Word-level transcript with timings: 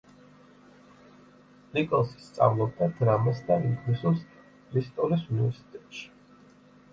ნიკოლსი 1.75 2.23
სწავლობდა 2.27 2.87
დრამას 3.01 3.43
და 3.51 3.59
ინგლისურს 3.67 4.25
ბრისტოლის 4.73 5.29
უნივერსიტეტში. 5.35 6.11